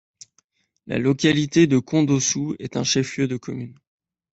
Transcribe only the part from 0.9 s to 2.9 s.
localité de Kondossou est un